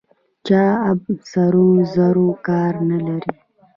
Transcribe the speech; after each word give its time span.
چاه 0.45 0.73
اب 0.89 1.01
سرو 1.31 1.67
زرو 1.93 2.27
کان 2.45 2.85
لري؟ 3.05 3.33